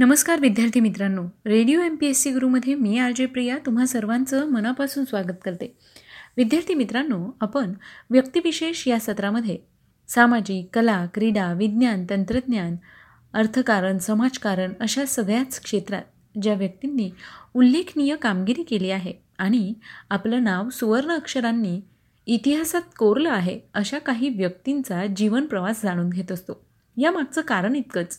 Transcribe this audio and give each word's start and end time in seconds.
नमस्कार 0.00 0.40
विद्यार्थी 0.40 0.80
मित्रांनो. 0.80 1.22
Radio 1.46 1.80
M 1.80 1.96
P 1.96 2.06
S 2.06 2.18
C 2.18 2.30
गुरुमध्ये 2.30 2.74
मी 2.74 2.98
आर 2.98 3.12
जे 3.16 3.26
प्रिया 3.26 3.58
तुम्हा 3.66 3.86
सर्वांचं 3.86 4.50
मनापासून 4.50 5.04
स्वागत 5.04 5.34
करते. 5.44 5.76
विद्यार्थी 6.36 6.74
मित्रांनो 6.74 7.36
आपण 7.40 7.72
व्यक्तिविशेष 8.10 8.88
या 8.88 9.00
सत्रामध्ये 9.00 9.58
सामाजिक 10.08 10.68
कला 10.72 11.06
क्रीडा 11.14 11.52
विज्ञान 11.52 12.06
तंत्रज्ञान 12.10 12.76
अर्थकारण 13.32 13.98
समाजकारण 13.98 14.72
अशा 14.80 15.04
सगळ्याच 15.04 15.60
क्षेत्रात 15.60 16.38
ज्या 16.42 16.54
व्यक्तींनी 16.54 17.10
उल्लेखनीय 17.54 18.16
कामगिरी 18.16 18.62
केली 18.62 18.90
आहे 18.90 19.12
आणि 19.38 19.74
आपलं 20.10 20.44
नाव 20.44 20.68
सुवर्ण 20.68 21.10
अक्षरांनी 21.10 21.80
इतिहासात 22.26 22.82
कोरलं 22.98 23.30
आहे 23.30 23.60
अशा 23.74 23.98
काही 23.98 24.28
व्यक्तींचा 24.28 25.06
जीवन 25.16 25.46
प्रवास 25.46 25.82
जाणून 25.82 26.10
घेत 26.10 26.32
असतो. 26.32 26.66
यामागचं 26.96 27.40
कारण 27.40 27.76
इतकंच 27.76 28.18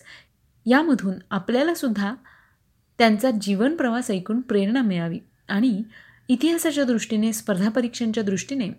यामधून 0.66 1.14
आपल्यालासुद्धा 1.32 2.14
त्यांचा 2.98 3.32
जीवन 3.32 3.76
प्रवास 3.76 4.12
ऐकून 4.12 4.42
प्रेरणा 4.42 4.82
मिळावी. 4.82 5.20
आणि 5.50 5.84
इतिहासाच्या 6.28 6.84
दृष्टीने 6.84 7.34
स्पर्धा 7.34 7.70
परीक्षांच्या 7.70 8.24
दृष्टीने 8.24 8.70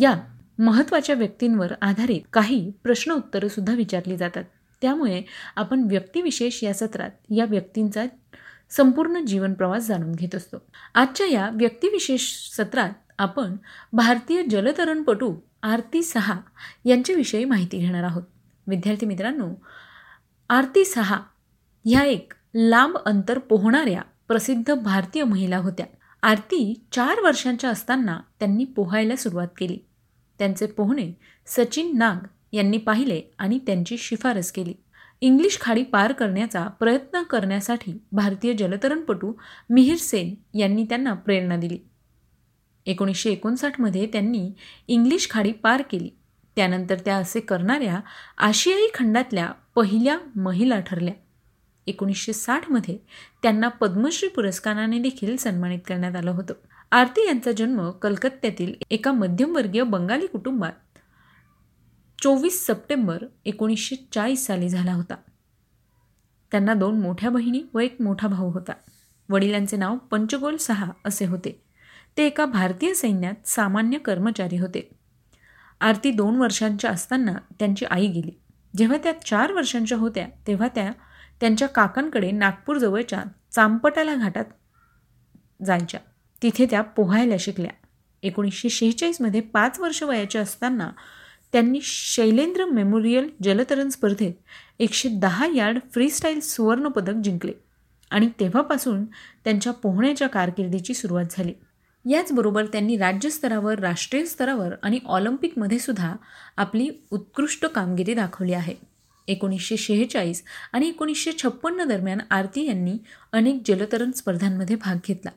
या 0.00 0.20
महत्त्वाच्या 0.58 1.14
व्यक्तींवर 1.14 1.72
आधारित 1.82 2.20
काही 2.32 2.72
प्रश्न 2.82 3.12
उत्तरंसुद्धा 3.12 3.74
विचारली 3.74 4.16
जातात. 4.16 4.44
त्यामुळे 4.82 5.22
आपण 5.56 5.80
व्यक्तिविशेष 5.80 6.64
या 6.64 6.74
सत्रात 6.74 7.10
या 7.30 7.44
व्यक्तींचा 7.44 8.04
संपूर्ण 8.70 9.24
जीवन 9.24 9.54
प्रवास 9.54 9.86
जाणून 9.86 10.12
घेत 10.12 10.34
असतो. 10.34 10.56
आजच्या 10.94 11.26
या 11.26 11.50
व्यक्तिविशेष 11.54 12.54
सत्रात 12.56 12.90
आपण 13.18 13.56
भारतीय 13.92 14.42
जलतरणपटू 14.42 15.34
आरती 15.62 16.02
सहा 16.02 16.40
यांच्याविषयी 16.84 17.44
माहिती 17.44 17.78
घेणार 17.78 18.02
आहोत. 18.02 18.22
विद्यार्थी 18.66 19.06
मित्रांनो 19.06 19.54
आरती 20.50 20.84
सहा 20.84 21.20
ह्या 21.84 22.02
एक 22.02 22.32
लांब 22.54 22.96
अंतर 23.06 23.38
पोहणाऱ्या 23.38 24.02
प्रसिद्ध 24.28 24.74
भारतीय 24.74 25.24
महिला 25.24 25.56
होत्या. 25.56 25.86
आरती 26.22 26.84
चार 26.92 27.20
वर्षांच्या 27.20 27.70
असताना 27.70 28.20
त्यांनी 28.40 28.64
पोहायला 28.64 29.16
सुरुवात 29.16 29.48
केली. 29.58 29.78
त्यांचे 30.38 30.66
पोहणे 30.66 31.12
सचिन 31.46 31.98
नाग 31.98 32.16
यांनी 32.52 32.78
पाहिले 32.78 33.22
आणि 33.38 33.58
त्यांची 33.58 33.98
शिफारस 33.98 34.52
केली. 34.52 34.74
इंग्लिश 35.20 35.58
खाडी 35.60 35.82
पार 35.82 36.12
करण्याचा 36.12 36.66
प्रयत्न 36.66 37.22
करण्यासाठी 37.22 37.92
भारतीय 38.12 38.54
जलतरणपटू 38.54 39.32
मिहिर 39.70 39.96
सेन 39.96 40.58
यांनी 40.58 40.84
त्यांना 40.84 41.14
प्रेरणा 41.14 41.56
दिली. 41.56 41.78
एकोणीसशे 42.86 43.30
एकोणसाठमध्ये 43.30 44.06
त्यांनी 44.06 44.52
इंग्लिश 44.88 45.30
खाडी 45.30 45.52
पार 45.52 45.82
केली. 45.90 46.10
त्यानंतर 46.56 46.98
त्या 46.98 47.16
असे 47.16 47.40
करणाऱ्या 47.40 48.00
आशियाई 48.38 48.86
खंडातल्या 48.94 49.52
पहिल्या 49.74 50.18
महिला 50.36 50.80
ठरल्या. 50.80 51.14
एकोणीसशे 51.86 52.32
साठमध्ये 52.32 52.98
त्यांना 53.42 53.68
पद्मश्री 53.68 54.28
पुरस्काराने 54.28 54.98
देखील 54.98 55.36
सन्मानित 55.36 55.78
करण्यात 55.86 56.16
आलं 56.16 56.30
होतं. 56.30 56.54
आरती 56.92 57.26
यांचा 57.26 57.52
जन्म 57.52 57.90
कलकत्त्यातील 57.90 58.74
एका 58.90 59.12
मध्यमवर्गीय 59.12 59.82
बंगाली 59.82 60.26
कुटुंबात 60.26 60.72
चोवीस 62.22 62.66
सप्टेंबर 62.66 63.22
एकोणीसशे 63.44 63.96
चाळीस 64.12 64.46
साली 64.46 64.68
झाला 64.68 64.92
होता. 64.92 65.14
त्यांना 66.50 66.74
दोन 66.74 67.00
मोठ्या 67.00 67.30
बहिणी 67.30 67.62
व 67.74 67.78
एक 67.78 67.96
मोठा 68.00 68.28
भाऊ 68.28 68.50
होता. 68.50 68.72
वडिलांचे 69.28 69.76
नाव 69.76 69.96
पंचगोल 69.96 70.56
सहा 70.56 70.92
असे 71.04 71.26
होते. 71.26 71.62
ते 72.16 72.26
एका 72.26 72.46
भारतीय 72.46 72.94
सैन्यात 72.94 73.48
सामान्य 73.48 73.98
कर्मचारी 73.98 74.56
होते. 74.56 74.99
आरती 75.80 76.10
दोन 76.10 76.36
वर्षांच्या 76.36 76.90
असताना 76.90 77.32
त्यांची 77.58 77.84
आई 77.84 78.06
गेली. 78.06 78.30
जेव्हा 78.76 78.98
त्या 78.98 79.12
चार 79.20 79.52
वर्षांच्या 79.52 79.98
होत्या 79.98 80.26
तेव्हा 80.46 80.68
त्या 80.68 80.92
त्यांच्या 81.40 81.68
काकांकडे 81.68 82.30
नागपूरजवळच्या 82.30 83.22
चांपटाला 83.52 84.14
घाटात 84.14 84.44
जायच्या. 85.66 86.00
तिथे 86.42 86.66
त्या 86.66 86.82
पोहायला 86.82 87.34
शिकल्या. 87.40 87.70
एकोणीसशे 88.22 88.68
शेहेचाळीसमध्ये 88.68 89.40
पाच 89.40 89.80
वर्ष 89.80 90.02
वयाच्या 90.02 90.40
असताना 90.40 90.90
त्यांनी 91.52 91.78
शैलेंद्र 91.82 92.64
मेमोरियल 92.64 93.28
जलतरण 93.42 93.88
स्पर्धेत 93.88 94.32
एकशे 94.78 95.08
दहा 95.08 95.46
यार्ड 95.46 95.78
फ्रीस्टाईल 95.92 96.40
सुवर्णपदक 96.40 97.12
जिंकले 97.12 97.52
आणि 98.10 98.28
तेव्हापासून 98.40 99.04
त्यांच्या 99.44 99.72
पोहण्याच्या 99.72 100.28
कारकिर्दीची 100.28 100.94
सुरुवात 100.94 101.24
झाली. 101.30 101.52
याचबरोबर 102.08 102.66
त्यांनी 102.66 102.96
राज्यस्तरावर 102.96 103.78
राष्ट्रीय 103.78 104.24
स्तरावर 104.24 104.74
आणि 104.82 104.98
ऑलिम्पिकमध्ये 105.06 105.78
सुद्धा 105.78 106.16
आपली 106.56 106.88
उत्कृष्ट 107.10 107.66
कामगिरी 107.66 108.14
दाखवली 108.14 108.52
आहे. 108.52 108.74
एकोणीसशे 109.28 109.76
शेहेचाळीस 109.76 110.42
आणि 110.72 110.88
एकोणीसशे 110.88 111.32
छप्पन्न 111.32 111.84
दरम्यान 111.84 112.18
आरती 112.30 112.66
यांनी 112.66 112.96
अनेक 113.32 113.62
जलतरण 113.66 114.10
स्पर्धांमध्ये 114.10 114.76
भाग 114.76 114.96
घेतला. 115.08 115.30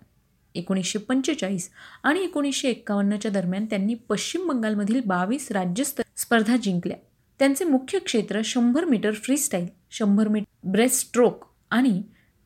एकोणीसशे 0.55 0.99
पंचेचाळीस 0.99 1.69
आणि 2.03 2.19
एकोणीसशे 2.19 2.69
एक्कावन्नच्या 2.69 3.31
दरम्यान 3.31 3.65
त्यांनी 3.65 3.93
पश्चिम 3.93 4.47
बंगालमधील 4.47 5.01
बावीस 5.05 5.51
राज्यस्तर 5.51 6.03
स्पर्धा 6.17 6.57
जिंकल्या. 6.57 6.97
त्यांचे 7.39 7.65
मुख्य 7.65 7.99
क्षेत्र 7.99 8.41
शंभर 8.45 8.85
मीटर 8.85 9.11
फ्रीस्टाईल 9.11 9.67
शंभर 9.91 10.27
मीटर 10.27 10.69
ब्रेस्ट 10.69 11.07
स्ट्रोक 11.07 11.45
आणि 11.71 12.01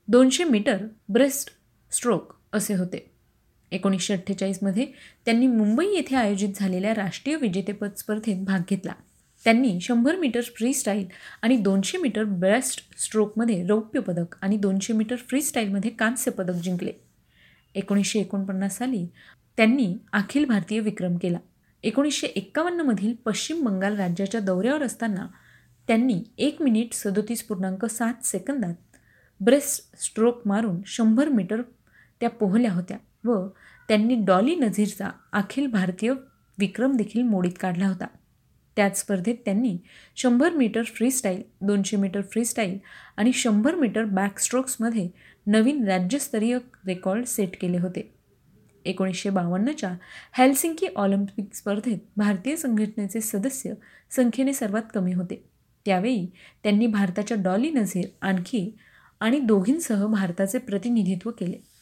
दोनशे 0.07 0.43
मीटर 0.43 0.77
ब्रेस्ट 1.09 1.49
स्ट्रोक 1.91 2.33
असे 2.53 2.75
होते. 2.75 3.16
एकोणीसशे 3.71 4.13
अठ्ठेचाळीसमध्ये 4.13 4.85
त्यांनी 5.25 5.47
मुंबई 5.47 5.85
येथे 5.85 6.15
आयोजित 6.15 6.49
झालेल्या 6.55 6.95
राष्ट्रीय 6.95 7.35
विजेतेपद 7.35 7.89
स्पर्धेत 7.97 8.43
भाग 8.43 8.59
घेतला. 8.69 8.93
त्यांनी 9.43 9.79
शंभर 9.81 10.15
मीटर 10.15 10.41
फ्री 10.41 10.73
स्टाईल 10.73 11.05
आणि 11.41 11.57
दोनशे 11.57 11.97
मीटर 11.97 12.23
ब्रेस्ट 12.23 12.99
स्ट्रोकमध्ये 12.99 13.67
रौप्य 13.67 13.99
पदक 13.99 14.35
आणि 14.41 14.57
दोनशे 14.57 14.93
मीटर 14.93 15.15
फ्रीस्टाईलमध्ये 15.15 15.91
कांस्य 15.91 16.31
पदक 16.31 16.53
जिंकले. 16.53 16.91
एकोणीसशे 17.75 18.19
एकोणपन्नास 18.19 18.77
साली 18.77 19.05
त्यांनी 19.57 19.97
अखिल 20.13 20.45
भारतीय 20.45 20.79
विक्रम 20.79 21.17
केला. 21.17 21.37
एकोणीसशे 21.83 22.27
एक्कावन्नमधील 22.27 23.13
पश्चिम 23.25 23.63
बंगाल 23.65 23.95
राज्याच्या 23.95 24.41
दौऱ्यावर 24.41 24.83
असताना 24.83 25.27
त्यांनी 25.87 26.23
एक 26.37 26.61
मिनिट 26.61 26.93
सदोतीस 26.93 27.43
पूर्णांक 27.43 27.85
सात 27.85 28.25
सेकंदात 28.25 28.73
ब्रेस्ट 29.41 30.03
स्ट्रोक 30.03 30.47
मारून 30.47 30.81
शंभर 30.85 31.29
मीटर 31.29 31.61
त्या 32.19 32.29
पोहल्या 32.29 32.71
होत्या 32.71 32.97
व 33.25 33.47
त्यांनी 33.87 34.15
डॉली 34.15 34.55
नझीरचा 34.55 35.09
अखिल 35.31 35.67
भारतीय 35.67 36.13
विक्रम 36.59 36.95
देखील 36.95 37.21
मोडीत 37.21 37.51
काढला 37.59 37.87
होता. 37.87 38.07
त्याच 38.75 38.99
स्पर्धेत 38.99 39.35
त्यांनी 39.45 39.77
शंभर 40.15 40.49
मीटर 40.49 40.83
फ्रीस्टाईल 40.83 41.41
दोनशे 41.61 41.97
मीटर 41.97 42.21
फ्रीस्टाईल 42.21 42.77
आणि 43.17 43.33
शंभर 43.33 43.75
मीटर 43.75 44.03
बॅकस्ट्रोक्समध्ये 44.03 45.09
नवीन 45.47 45.87
राज्यस्तरीय 45.87 46.57
रेकॉर्ड 46.85 47.25
सेट 47.25 47.49
केले 47.61 47.77
होते. 47.77 48.13
एकोणीसशे 48.85 49.29
बावन्नच्या 49.29 49.95
हेल्सिंकी 50.37 50.87
ऑलिम्पिक 50.95 51.53
स्पर्धेत 51.53 51.97
भारतीय 52.17 52.55
संघटनेचे 52.55 53.21
सदस्य 53.21 53.73
संख्येने 54.11 54.53
सर्वात 54.53 54.81
कमी 54.93 55.13
होते. 55.13 55.49
त्यावेळी 55.85 56.31
त्यांनी 56.63 56.87
भारताच्या 56.87 57.37
डॉली 57.39 57.71
नझीर 57.71 58.05
आणखी 58.21 58.77
आणि 59.19 59.39
दोघींसह 59.39 60.05
भारताचे 60.05 60.57
प्रतिनिधित्व 60.57 61.31
केले. 61.31 61.76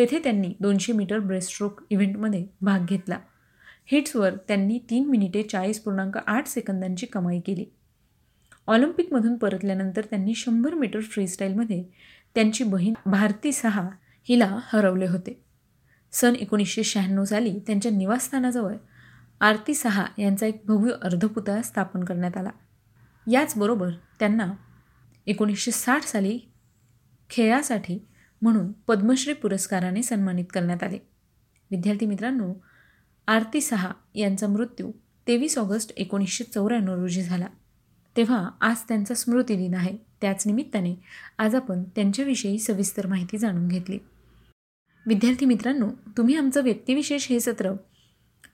तेथे 0.00 0.18
त्यांनी 0.18 0.54
दोनशे 0.60 0.92
मीटर 0.92 1.18
ब्रेस्ट्रोक 1.18 1.80
इव्हेंटमध्ये 1.90 2.46
भाग 2.60 2.84
घेतला. 2.84 3.18
हिट्सवर 3.86 4.34
त्यांनी 4.48 4.78
तीन 4.90 5.08
मिनिटे 5.08 5.42
चाळीस 5.42 5.80
पूर्णांक 5.80 6.18
आठ 6.26 6.46
सेकंदांची 6.46 7.06
कमाई 7.06 7.40
केली. 7.40 7.64
ऑलिम्पिकमधून 8.66 9.36
परतल्यानंतर 9.36 10.00
त्यांनी 10.00 10.34
शंभर 10.34 10.74
मीटर 10.74 11.00
फ्रीस्टाईलमध्ये 11.00 11.84
त्यांची 12.34 12.64
बहीण 12.64 12.94
भारती 13.06 13.52
सहा 13.52 13.88
हिला 14.28 14.58
हरवले 14.62 15.06
होते. 15.06 15.44
सन 16.12 16.34
एकोणीसशे 16.34 16.84
शहाण्णव 16.84 17.24
साली 17.24 17.58
त्यांच्या 17.66 17.92
निवासस्थानाजवळ 17.92 18.74
आरती 19.40 19.74
सहा 19.74 20.06
यांचा 20.18 20.46
एक 20.46 20.62
भव्य 20.64 20.92
अर्धपुतळा 21.02 21.62
स्थापन 21.62 22.04
करण्यात 22.04 22.36
आला. 22.36 22.50
याचबरोबर 23.30 23.90
त्यांना 24.18 24.52
एकोणीसशे 25.26 25.70
साठ 25.70 26.02
साली 26.02 26.38
खेळासाठी 27.30 28.06
म्हणून 28.42 28.72
पद्मश्री 28.72 29.32
पुरस्काराने 29.32 30.02
सन्मानित 30.02 30.44
करण्यात 30.52 30.82
आले. 30.82 30.98
विद्यार्थी 31.70 32.06
मित्रांनो 32.06 32.52
आरती 33.26 33.60
सहा 33.60 33.92
यांचा 34.14 34.46
मृत्यू 34.46 34.90
तेवीस 35.26 35.58
ऑगस्ट 35.58 35.92
एकोणीसशे 35.96 36.44
चौऱ्याण्णव 36.44 36.94
रोजी 36.94 37.22
झाला. 37.22 37.46
तेव्हा 38.16 38.50
आज 38.60 38.76
त्यांचा 38.88 39.14
स्मृती 39.14 39.56
दिन 39.56 39.74
आहे. 39.74 39.96
त्याच 40.20 40.46
निमित्ताने 40.46 40.94
आज 41.38 41.54
आपण 41.54 41.82
त्यांच्याविषयी 41.82 42.58
सविस्तर 42.58 43.06
माहिती 43.06 43.38
जाणून 43.38 43.68
घेतली. 43.68 43.98
विद्यार्थी 45.06 45.46
मित्रांनो 45.46 45.88
तुम्ही 46.16 46.36
आमचं 46.36 46.62
व्यक्तिविशेष 46.62 47.28
हे 47.28 47.40
सत्र 47.40 47.72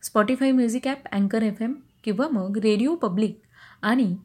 स्पॉटीफाय 0.02 0.52
म्युझिक 0.52 0.86
ॲप 0.86 1.06
अँकर 1.12 1.42
एफ 1.42 1.62
एम 1.62 1.74
किंवा 2.04 2.28
मग 2.28 2.58
रेडिओ 2.58 2.94
पब्लिक 2.94 3.40
आणि 3.82 4.16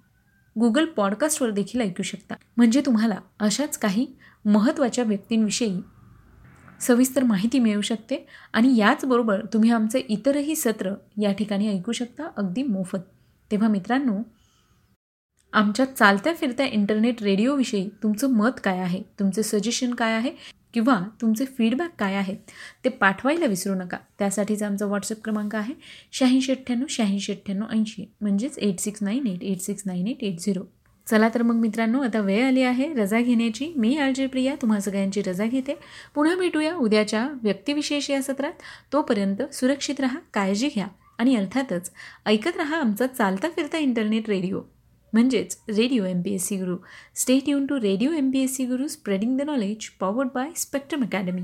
गुगल 0.60 0.86
पॉडकास्टवर 0.86 1.50
देखील 1.50 1.82
ऐकू 1.82 2.04
शकता. 2.04 2.36
म्हणजे 2.58 2.82
तुम्हाला 2.86 3.16
अशाच 3.40 3.78
काही 3.78 4.08
महत्त्वाच्या 4.46 5.04
व्यक्तींविषयी 5.04 5.82
सविस्तर 6.80 7.24
माहिती 7.24 7.60
मिळू 7.60 7.82
शकते 7.82 8.28
आणि 8.54 8.76
याचबरोबर 8.78 9.46
तुम्ही 9.54 9.72
आमचे 9.72 10.00
इतरही 10.00 10.56
सत्र 10.56 10.94
या 11.22 11.32
ठिकाणी 11.32 11.68
ऐकू 11.70 11.92
शकता 11.92 12.30
अगदी 12.38 12.64
मोफत. 12.64 12.98
तेव्हा 13.52 13.70
मित्रांनो 13.70 14.22
आमच्या 15.54 15.86
चालत्या 15.86 16.34
फिरत्या 16.34 16.66
इंटरनेट 16.66 17.22
रेडिओविषयी 17.24 17.90
तुमचं 18.04 18.30
मत 18.30 18.60
काय 18.64 18.80
आहे? 18.80 19.02
तुमचे 19.20 19.44
सजेशन 19.44 19.94
काय 19.94 20.14
आहे? 20.14 20.32
किंवा 20.74 21.00
तुमचे 21.22 21.46
फीडबॅक 21.58 21.92
काय 22.00 22.16
आहेत 22.16 22.38
ते 22.84 22.90
पाठवायला 22.90 23.46
विसरू 23.46 23.76
नका. 23.76 23.98
त्यासाठीचा 24.20 24.68
आमचा 24.68 24.86
व्हॉट्सअप 24.86 25.24
क्रमांक 25.24 25.56
आहे 25.56 25.74
शहाऐंशी 26.12 26.52
अठ्ठ्याण्णव 26.52 26.86
शहाऐंशी 26.90 27.32
अठ्ठ्याण्णव 27.32 27.68
ऐंशी. 27.72 28.06
म्हणजेच 28.22 28.58
eight 28.58 28.80
six 28.80 29.04
nine 29.04 29.28
eight 29.28 29.44
eight 29.44 29.62
six 29.62 29.84
nine 29.86 30.08
eight 30.08 30.24
eight 30.24 30.40
zero 30.40 30.64
चला 31.08 31.30
तर 31.34 31.42
मग 31.42 31.56
मित्रांनो 31.56 32.02
आता 32.02 32.20
वेळ 32.20 32.46
आली 32.46 32.62
आहे 32.62 32.94
रजा 32.94 33.20
घेण्याची. 33.20 33.72
मी 33.76 33.98
आळजी 33.98 34.26
प्रिया 34.28 34.56
तुम्हा 34.62 34.80
सगळ्यांची 34.80 35.22
रजा 35.22 35.46
घेते. 35.46 35.76
पुन्हा 36.16 36.36
भेटूया 36.36 36.76
उद्याच्या 36.76 37.28
व्यक्तिविशेष 37.44 38.10
या 38.10 38.22
सत्रात. 38.22 38.54
तोपर्यंत 38.94 39.42
सुरक्षित 39.54 40.00
राहा 40.00 40.20
काळजी 40.34 40.70
घ्या 40.76 40.88
आणि 41.18 41.36
अर्थातच 41.36 41.92
ऐकत 42.26 42.58
राहा 42.58 42.78
आमचा 42.78 43.08
चालता 43.08 43.50
फिरता 43.50 43.78
इंटरनेट 43.78 44.30
रेडिओ 44.30 44.62
म्हणजेच 45.14 45.58
radio 45.70 46.06
M 46.06 46.22
P 46.22 46.34
S 46.34 46.48
C 46.48 46.58
Guru 46.58 46.76
stay 47.16 47.50
युन 47.50 47.66
to 47.66 47.80
radio 47.80 48.12
M 48.12 48.32
P 48.32 48.40
S 48.40 48.56
C 48.56 48.66
Guru 48.66 48.88
spreading 48.88 49.38
the 49.38 49.42
knowledge 49.42 49.90
powered 49.90 50.30
by 50.36 50.50
Spectrum 50.56 51.04
Academy 51.04 51.42